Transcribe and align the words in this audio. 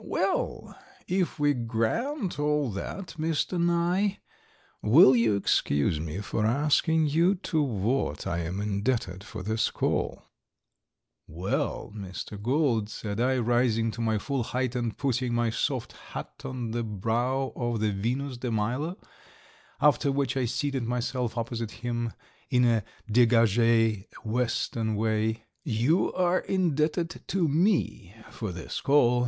"Well, 0.03 0.75
if 1.07 1.37
we 1.37 1.53
grant 1.53 2.39
all 2.39 2.71
that, 2.71 3.09
Mr. 3.19 3.61
Nye, 3.63 4.17
will 4.81 5.15
you 5.15 5.35
excuse 5.35 5.99
me 5.99 6.21
for 6.21 6.43
asking 6.43 7.05
you 7.05 7.35
to 7.35 7.61
what 7.61 8.25
I 8.25 8.39
am 8.39 8.59
indebted 8.59 9.23
for 9.23 9.43
this 9.43 9.69
call?" 9.69 10.23
"Well, 11.27 11.93
Mr. 11.95 12.41
Gould," 12.41 12.89
said 12.89 13.19
I, 13.21 13.37
rising 13.37 13.91
to 13.91 14.01
my 14.01 14.17
full 14.17 14.41
height 14.41 14.75
and 14.75 14.97
putting 14.97 15.35
my 15.35 15.51
soft 15.51 15.91
hat 15.93 16.41
on 16.45 16.71
the 16.71 16.81
brow 16.83 17.53
of 17.55 17.79
the 17.79 17.91
Venus 17.91 18.37
de 18.37 18.49
Milo, 18.49 18.97
after 19.79 20.11
which 20.11 20.35
I 20.35 20.45
seated 20.45 20.81
myself 20.81 21.37
opposite 21.37 21.69
him 21.85 22.11
in 22.49 22.65
a 22.65 22.83
degage 23.07 24.05
Western 24.23 24.95
way, 24.95 25.45
"you 25.63 26.11
are 26.13 26.39
indebted 26.39 27.21
to 27.27 27.47
me 27.47 28.15
for 28.31 28.51
this 28.51 28.81
call. 28.81 29.19